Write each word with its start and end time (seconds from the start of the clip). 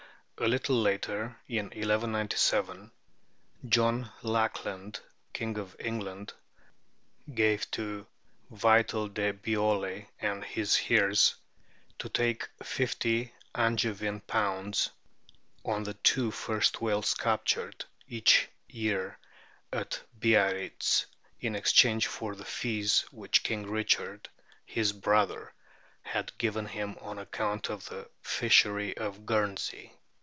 A 0.43 0.49
little 0.49 0.77
later, 0.81 1.37
in 1.47 1.65
1197, 1.65 2.89
John 3.69 4.11
Lackland, 4.23 4.99
King 5.33 5.59
of 5.59 5.75
England, 5.79 6.33
"gave 7.31 7.69
to 7.69 8.07
Vital 8.49 9.07
de 9.07 9.33
Biole 9.33 10.07
and 10.19 10.43
his 10.43 10.81
heirs 10.89 11.35
to 11.99 12.09
take 12.09 12.49
fifty 12.63 13.35
Angevin 13.53 14.19
pounds 14.21 14.89
on 15.63 15.83
the 15.83 15.93
two 15.93 16.31
first 16.31 16.81
whales 16.81 17.13
captured 17.13 17.85
each 18.09 18.47
year 18.67 19.19
at 19.71 20.01
Biarritz 20.19 21.05
in 21.39 21.55
exchange 21.55 22.07
for 22.07 22.33
the 22.33 22.45
fees 22.45 23.05
which 23.11 23.43
King 23.43 23.69
Richard 23.69 24.27
his 24.65 24.91
brother 24.91 25.53
had 26.01 26.35
given 26.39 26.65
him 26.65 26.97
on 26.99 27.19
account 27.19 27.69
of 27.69 27.85
the 27.89 28.09
fishery 28.23 28.97
of 28.97 29.27
Guernsey." 29.27 29.97